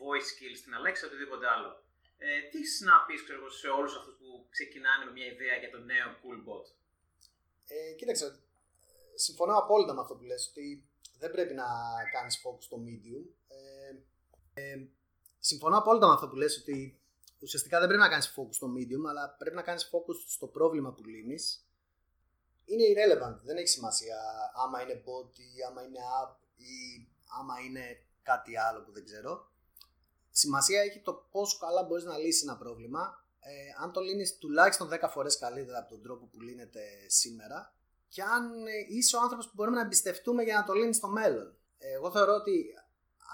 [0.02, 1.70] voice skills στην Alexa, οτιδήποτε άλλο.
[2.18, 3.16] Ε, τι να πει
[3.62, 6.66] σε όλους αυτούς που ξεκινάνε με μια ιδέα για το νέο cool bot;
[7.68, 8.40] Ε, κοίταξε,
[9.16, 10.84] συμφωνώ απόλυτα με αυτό που λες, ότι
[11.18, 11.68] δεν πρέπει να
[12.14, 13.24] κάνεις focus στο medium.
[13.48, 13.92] Ε,
[14.54, 14.88] ε,
[15.40, 16.99] συμφωνώ απόλυτα με αυτό που λες, ότι
[17.40, 20.94] ουσιαστικά δεν πρέπει να κάνεις focus στο medium, αλλά πρέπει να κάνεις focus στο πρόβλημα
[20.94, 21.64] που λύνεις.
[22.66, 24.18] Είναι irrelevant, δεν έχει σημασία
[24.66, 27.08] άμα είναι bot ή άμα είναι app ή
[27.40, 29.52] άμα είναι κάτι άλλο που δεν ξέρω.
[30.32, 33.24] Σημασία έχει το πόσο καλά μπορείς να λύσεις ένα πρόβλημα.
[33.40, 37.74] Ε, αν το λύνεις τουλάχιστον 10 φορές καλύτερα από τον τρόπο που λύνεται σήμερα
[38.08, 38.52] και αν
[38.90, 41.58] είσαι ο άνθρωπος που μπορούμε να εμπιστευτούμε για να το λύνεις στο μέλλον.
[41.78, 42.74] Εγώ θεωρώ ότι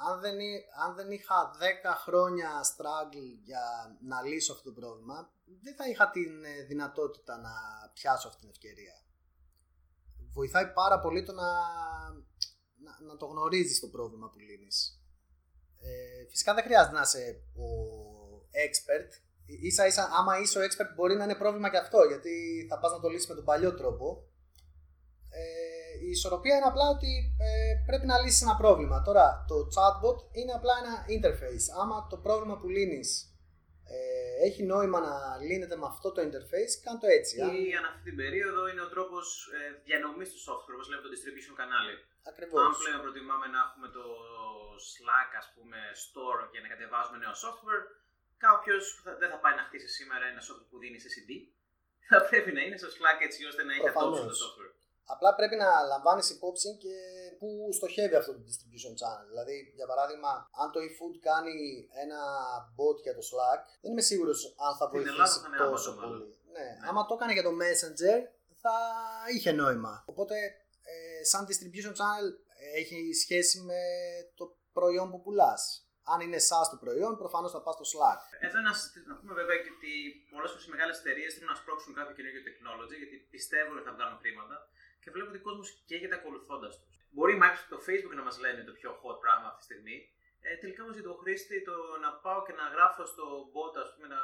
[0.03, 0.37] αν δεν,
[0.83, 1.63] αν δεν είχα 10
[2.03, 5.31] χρόνια struggle για να λύσω αυτό το πρόβλημα,
[5.61, 7.53] δεν θα είχα την ε, δυνατότητα να
[7.93, 8.95] πιάσω αυτή την ευκαιρία.
[10.33, 11.51] Βοηθάει πάρα πολύ το να,
[12.75, 14.99] να, να το γνωρίζεις το πρόβλημα που λύνεις.
[15.79, 17.67] Ε, φυσικά δεν χρειάζεται να είσαι ο
[18.65, 19.11] expert.
[19.45, 22.91] Ίσα ίσα άμα είσαι ο expert μπορεί να είναι πρόβλημα και αυτό γιατί θα πας
[22.91, 24.27] να το λύσεις με τον παλιό τρόπο.
[26.05, 27.11] Ε, η ισορροπία είναι απλά ότι
[27.47, 27.49] ε,
[27.87, 28.97] πρέπει να λύσεις ένα πρόβλημα.
[29.07, 31.65] Τώρα, το chatbot είναι απλά ένα interface.
[31.81, 33.09] Άμα το πρόβλημα που λύνεις
[33.95, 35.13] ε, έχει νόημα να
[35.47, 37.35] λύνεται με αυτό το interface, κάνε το έτσι.
[37.37, 39.25] Ή αν αυτή την περίοδο είναι ο τρόπος
[39.57, 41.95] ε, διανομής του software, όπως λέμε το distribution κανάλι.
[42.31, 42.61] Ακριβώς.
[42.67, 44.05] Αν πλέον προτιμάμε να έχουμε το
[44.91, 47.83] Slack, ας πούμε, store για να κατεβάζουμε νέο software,
[48.45, 48.83] κάποιος
[49.21, 51.31] δεν θα πάει να χτίσει σήμερα ένα software που δίνει σε CD.
[52.09, 54.73] Θα πρέπει να είναι στο Slack έτσι ώστε να έχει αυτό το software.
[55.13, 56.95] Απλά πρέπει να λαμβάνεις υπόψη και
[57.39, 59.25] πού στοχεύει αυτό το distribution channel.
[59.31, 61.55] Δηλαδή, για παράδειγμα, αν το eFood κάνει
[62.03, 62.21] ένα
[62.77, 66.25] bot για το Slack, δεν είμαι σίγουρος αν θα βοηθήσει τόσο πολύ.
[66.53, 66.59] Ναι.
[66.59, 66.87] ναι.
[66.89, 68.17] Άμα το έκανε για το Messenger,
[68.63, 68.75] θα
[69.33, 70.03] είχε νόημα.
[70.05, 70.35] Οπότε,
[70.91, 72.27] ε, σαν distribution channel,
[72.75, 73.81] έχει σχέση με
[74.35, 75.63] το προϊόν που πουλάς.
[76.13, 78.19] Αν είναι SaaS το προϊόν, προφανώς θα πας στο Slack.
[78.47, 78.71] Εδώ να,
[79.09, 79.91] να πούμε βέβαια και ότι
[80.31, 83.93] πολλές φορές οι μεγάλες εταιρείες θέλουν να σπρώξουν κάποιο καινούργιο technology γιατί πιστεύουν ότι θα
[83.97, 84.55] βγάλουν χρήματα
[85.05, 86.95] και βλέπω ότι ο κόσμος καίγεται ακολουθώντας τους.
[87.13, 89.97] Μπορεί η Microsoft το Facebook να μας λένε το πιο hot πράγμα αυτή τη στιγμή.
[90.45, 93.89] Ε, τελικά όμως για τον χρήστη το να πάω και να γράφω στο bot, ας
[93.93, 94.21] πούμε, να,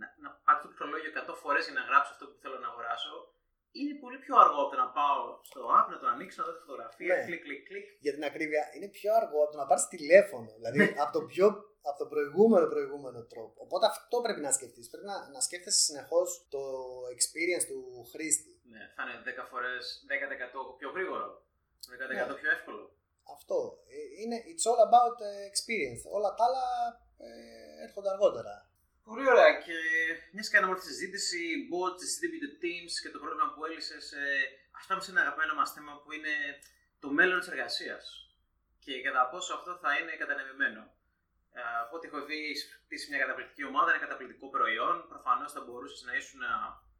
[0.00, 3.14] να, να πάρω το πληκτρολόγιο 100 φορές για να γράψω αυτό που θέλω να αγοράσω,
[3.78, 6.52] είναι πολύ πιο αργό από το να πάω στο app, να το ανοίξω, να δω
[6.56, 7.24] τη φωτογραφία, ναι.
[7.26, 7.86] κλικ, κλικ, κλικ.
[8.04, 10.48] Για την ακρίβεια, είναι πιο αργό από το να πάρεις τηλέφωνο.
[10.58, 11.46] Δηλαδή από το πιο
[11.88, 13.56] από τον προηγούμενο προηγούμενο τρόπο.
[13.66, 14.88] Οπότε αυτό πρέπει να σκεφτείς.
[14.90, 16.62] Πρέπει να, να σκέφτεσαι συνεχώς το
[17.16, 17.80] experience του
[18.12, 18.57] χρήστη.
[18.72, 21.26] Ναι, θα είναι 10 φορές 10% πιο γρήγορο.
[21.86, 22.34] 10% ναι.
[22.40, 22.82] πιο εύκολο.
[23.36, 23.58] Αυτό.
[23.94, 26.02] Ε, είναι it's all about ε, experience.
[26.16, 26.66] Όλα τα άλλα
[27.26, 27.30] ε,
[27.86, 28.54] έρχονται αργότερα.
[29.08, 29.52] Πολύ ωραία.
[29.66, 29.78] Και
[30.34, 31.40] μια και κάναμε αυτή τη συζήτηση,
[31.72, 34.26] bots, distributed teams και το πρόβλημα που έλυσες, ε,
[34.78, 36.34] α πάμε σε ένα αγαπημένο μας θέμα που είναι
[37.02, 38.04] το μέλλον της εργασίας.
[38.84, 40.82] Και κατά πόσο αυτό θα είναι κατανεμημένο.
[41.58, 42.42] Ε, από ό,τι έχω δει,
[42.88, 44.96] είσαι μια καταπληκτική ομάδα, ένα καταπληκτικό προϊόν.
[45.12, 46.40] Προφανώς θα μπορούσες να ήσουν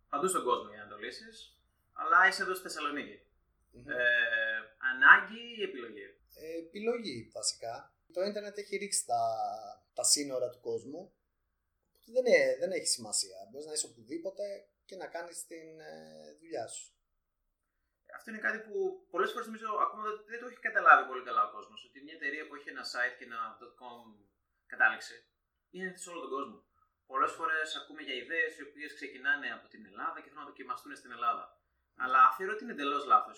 [0.09, 1.57] παντού στον κόσμο για να το λύσεις
[2.00, 3.16] αλλά είσαι εδώ στη θεσσαλονικη
[3.72, 4.58] Ε,
[4.90, 6.06] ανάγκη ή επιλογή;
[6.42, 7.74] Ε, επιλογή βασικά.
[8.12, 9.22] Το ίντερνετ έχει ρίξει τα,
[9.94, 11.12] τα σύνορα του κόσμου.
[12.14, 13.38] Δεν, είναι, δεν έχει σημασία.
[13.48, 14.44] Μπορείς να είσαι οπουδήποτε
[14.84, 15.92] και να κάνεις την ε,
[16.40, 16.87] δουλειά σου.
[18.16, 18.72] Αυτό είναι κάτι που
[19.11, 21.84] πολλές φορές νομίζω ακόμα δεν το έχει καταλάβει πολύ καλά ο κόσμος.
[21.87, 23.40] Ότι μια εταιρεία που έχει ένα site και ένα
[23.80, 23.98] .com
[24.72, 25.16] κατάληξη
[25.70, 26.58] είναι σε όλο τον κόσμο.
[27.06, 30.96] Πολλές φορές ακούμε για ιδέες οι οποίες ξεκινάνε από την Ελλάδα και θέλουν να δοκιμαστούν
[30.96, 31.57] στην Ελλάδα.
[32.02, 33.37] Αλλά θεωρώ ότι είναι εντελώς λάθος.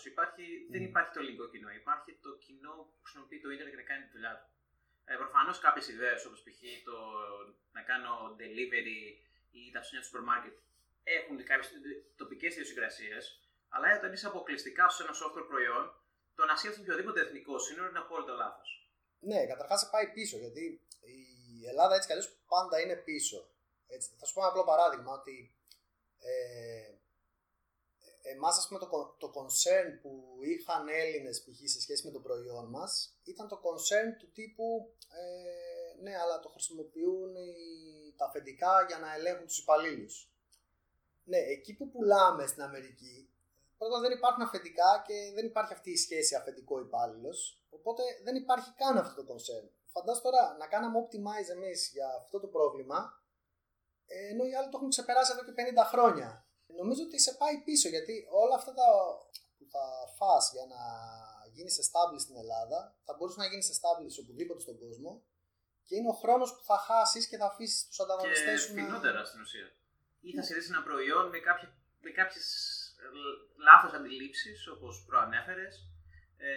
[0.73, 1.69] Δεν υπάρχει το ελληνικό κοινό.
[1.81, 4.47] Υπάρχει το κοινό που χρησιμοποιεί το Ιντερνετ για να κάνει τη δουλειά του.
[5.11, 6.59] Ε, Προφανώς κάποιες ιδέες όπως π.χ.
[6.89, 6.95] το
[7.75, 8.99] να κάνω delivery
[9.59, 10.55] ή τα ψώνια του σούπερ μάρκετ
[11.03, 11.67] έχουν κάποιες
[12.15, 13.23] τοπικές ιδιοσυγκρασίες.
[13.69, 15.85] Αλλά όταν είσαι αποκλειστικά σε ένα software προϊόν,
[16.35, 18.69] το να σκέφτεσαι οποιοδήποτε εθνικό σύνορο είναι απόλυτο λάθος.
[19.19, 20.81] Ναι, καταρχάς πάει πίσω γιατί
[21.61, 23.49] η Ελλάδα έτσι κι αλλιώς πάντα είναι πίσω.
[23.87, 25.55] Έτσι, θα σου πω ένα απλό παράδειγμα ότι
[26.19, 26.90] ε,
[28.21, 31.69] εμάς ας πούμε το, το concern που είχαν Έλληνες π.χ.
[31.69, 36.49] σε σχέση με το προϊόν μας ήταν το concern του τύπου ε, ναι αλλά το
[36.49, 40.31] χρησιμοποιούν οι, τα αφεντικά για να ελέγχουν τους υπαλλήλους.
[41.23, 43.29] Ναι, εκεί που πουλάμε στην Αμερική
[43.77, 47.61] πρώτα δεν υπάρχουν αφεντικά και δεν υπάρχει αυτή η σχέση αφεντικό υπάλληλος.
[47.69, 49.67] Οπότε δεν υπάρχει καν αυτό το concern.
[49.85, 53.21] Φαντάζομαι τώρα να κάναμε optimize εμείς για αυτό το πρόβλημα
[54.05, 55.53] ενώ οι άλλοι το έχουν ξεπεράσει εδώ και
[55.83, 56.45] 50 χρόνια
[56.79, 58.87] νομίζω ότι σε πάει πίσω γιατί όλα αυτά τα
[59.57, 59.83] που θα
[60.17, 60.81] φας για να
[61.55, 65.11] γίνεις established στην Ελλάδα θα μπορούσες να γίνεις established οπουδήποτε στον κόσμο
[65.85, 68.73] και είναι ο χρόνος που θα χάσεις και θα αφήσεις τους ανταγωνιστές σου.
[68.73, 69.67] Και φθηνότερα στην ουσία.
[70.21, 71.67] Ή θα σε ένα προϊόν με, κάποια,
[72.01, 72.45] με κάποιες
[73.67, 75.73] λάθος αντιλήψεις, όπως προανέφερες,
[76.37, 76.51] ε,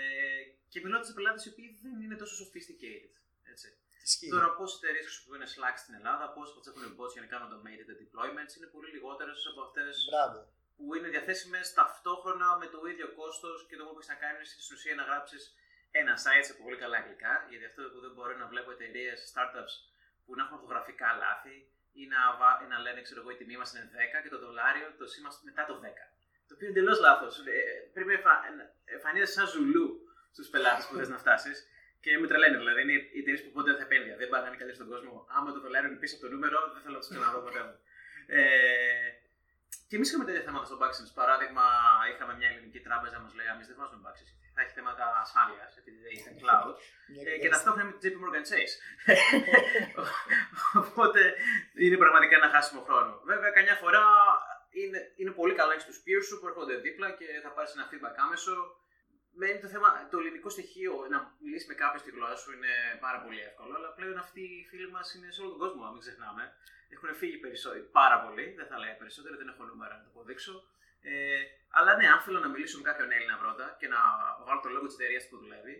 [0.68, 3.14] και μιλώντας σε πελάτες οι οποίοι δεν είναι τόσο sophisticated.
[3.52, 3.68] Έτσι.
[4.08, 4.30] Ισχύει.
[4.34, 7.48] Τώρα, πόσε εταιρείες χρησιμοποιούν Slack στην Ελλάδα, πόσε από τις έχουν bots για να κάνουν
[7.52, 9.94] automated deployments, είναι πολύ λιγότερες από αυτές
[10.76, 14.48] που είναι διαθέσιμες ταυτόχρονα με το ίδιο κόστος και το μόνο που έχεις να κάνεις
[14.52, 15.42] είναι στην ουσία να γράψεις
[16.00, 17.32] ένα site σε πολύ καλά αγγλικά.
[17.50, 19.74] Γιατί αυτό που δεν μπορώ να βλέπω εταιρείες, startups
[20.24, 21.56] που να έχουν φωτογραφικά λάθη
[22.00, 22.20] ή να,
[22.64, 23.86] ή να λένε, ξέρω εγώ, η τιμή μας είναι
[24.16, 26.04] 10 και το δολάριο το σήμα μετά το 10.
[26.48, 27.32] Το οποίο είναι εντελώς λάθος.
[27.38, 27.62] Ε,
[27.94, 28.10] πρέπει
[28.58, 28.64] να
[28.96, 29.86] εμφανίζεσαι σαν ζουλού
[30.34, 31.56] στους πελάτες που θες να φτάσεις
[32.04, 32.56] και με τρελαίνει.
[32.62, 34.14] Δηλαδή είναι οι εταιρείε που ποτέ δεν θα επένδυα.
[34.20, 35.12] Δεν πάνε να είναι καλύτεροι στον κόσμο.
[35.36, 37.74] Άμα το δολάριο είναι πίσω από το νούμερο, δεν θέλω να τους ξαναδώ ποτέ μου.
[38.38, 39.08] Ε,
[39.88, 41.12] και εμείς είχαμε τέτοια θέματα στο Backsense.
[41.20, 41.64] Παράδειγμα,
[42.10, 44.32] είχαμε μια ελληνική τράπεζα μας λέει: Εμείς δεν βάζουμε Backsense.
[44.56, 46.74] Θα έχει θέματα ασφάλειας, επειδή δεν είναι cloud.
[47.28, 48.74] ε, και ταυτόχρονα με την JP Morgan Chase.
[50.88, 51.20] Οπότε
[51.84, 53.12] είναι πραγματικά ένα χάσιμο χρόνο.
[53.30, 54.04] Βέβαια, καμιά φορά
[54.80, 57.72] είναι, είναι πολύ καλό να έχεις τους peers σου που έρχονται δίπλα και θα πάρεις
[57.76, 58.54] ένα feedback άμεσο
[59.40, 62.72] μένει το θέμα, το ελληνικό στοιχείο να μιλήσεις με κάποιο στη γλώσσα σου είναι
[63.04, 63.72] πάρα πολύ εύκολο.
[63.78, 66.44] Αλλά πλέον αυτοί οι φίλοι μας είναι σε όλο τον κόσμο, μην ξεχνάμε.
[66.94, 70.54] Έχουν φύγει περισσότερο, πάρα πολύ, δεν θα λέω περισσότερο, δεν έχω νούμερα να το αποδείξω.
[71.10, 71.12] Ε,
[71.78, 74.00] αλλά ναι, αν θέλω να μιλήσω με κάποιον Έλληνα πρώτα και να
[74.46, 75.76] βάλω το λόγο της εταιρείας που δουλεύει,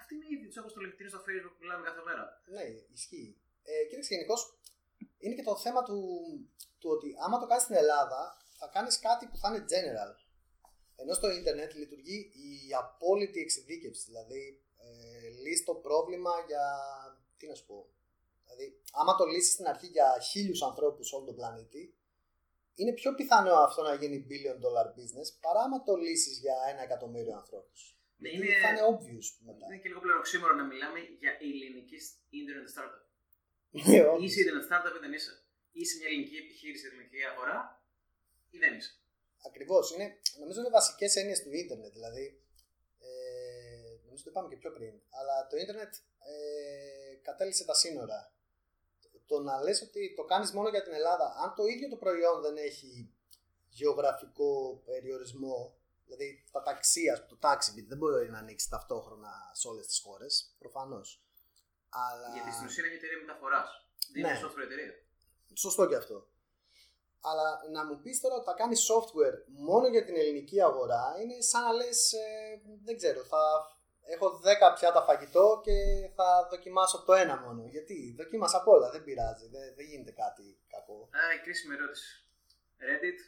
[0.00, 2.24] αυτή είναι ήδη τους έχω στο LinkedIn, στο Facebook που μιλάμε κάθε μέρα.
[2.54, 2.64] Ναι,
[2.96, 3.28] ισχύει.
[3.70, 4.40] Ε, κοίταξε, γενικώς
[5.22, 5.98] είναι και το θέμα του,
[6.80, 8.20] του ότι άμα το κάνεις στην Ελλάδα,
[8.58, 10.10] θα κάνεις κάτι που θα είναι general.
[10.96, 14.04] Ενώ στο ίντερνετ λειτουργεί η απόλυτη εξειδίκευση.
[14.06, 16.64] Δηλαδή, ε, λύσεις το πρόβλημα για.
[17.36, 17.88] Τι να σου πω.
[18.44, 21.94] Δηλαδή, άμα το λύσεις στην αρχή για χίλιους ανθρώπους όλο τον πλανήτη,
[22.74, 26.82] είναι πιο πιθανό αυτό να γίνει billion dollar business παρά άμα το λύσεις για ένα
[26.82, 27.98] εκατομμύριο ανθρώπους.
[28.16, 29.64] Ναι, Γιατί είναι- θα είναι obvious μετά.
[29.66, 31.98] Είναι και λίγο πλέον οξύμορο να μιλάμε για ελληνική
[32.38, 33.02] internet startup.
[33.70, 34.20] Ναι, obvious.
[34.22, 35.32] Είσαι internet startup ή δεν είσαι;
[35.72, 37.58] Είσαι μια ελληνική επιχείρηση στην ελληνική αγορά
[38.54, 38.92] ή δεν είσαι;
[39.46, 39.96] Ακριβώς.
[40.40, 41.92] Νομίζω είναι βασικές έννοιες του ίντερνετ.
[41.92, 42.42] Δηλαδή,
[42.98, 44.94] ε, νομίζω το είπαμε και πιο πριν.
[45.10, 48.32] Αλλά το ίντερνετ ε, κατέληξε τα σύνορα.
[49.26, 52.40] Το να λες ότι το κάνεις μόνο για την Ελλάδα, αν το ίδιο το προϊόν
[52.42, 53.14] δεν έχει
[53.68, 59.98] γεωγραφικό περιορισμό, δηλαδή τα ταξία, το taxi δεν μπορεί να ανοίξει ταυτόχρονα σε όλες τις
[60.00, 61.24] χώρες, προφανώς.
[61.88, 62.28] Αλλά...
[62.32, 63.86] Γιατί στην ουσία είναι μια εταιρεία μεταφοράς.
[64.12, 64.28] Δεν Ναι.
[64.28, 64.92] είναι software εταιρεία.
[65.54, 66.28] Σωστό και αυτό.
[67.30, 71.40] Αλλά να μου πεις τώρα ότι θα κάνει software μόνο για την ελληνική αγορά είναι
[71.40, 72.26] σαν να λες, ε,
[72.84, 73.42] δεν ξέρω, θα
[74.04, 75.76] έχω 10 πιάτα φαγητό και
[76.14, 77.66] θα δοκιμάσω το ένα μόνο.
[77.66, 81.08] Γιατί; Δοκίμασα απ' όλα, δεν πειράζει, δεν, δεν γίνεται κάτι κακό.
[81.12, 82.08] Άρα η κρίσιμη ερώτηση.
[82.86, 83.20] Reddit,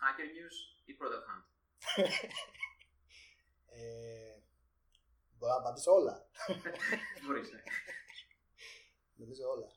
[0.00, 1.44] Hacker News ή Product Hunt;
[3.76, 4.42] Ε,
[5.38, 6.26] μπορώ να απαντήσω όλα.
[7.26, 7.62] Μπορείς, ναι.
[9.14, 9.68] Νομίζω όλα.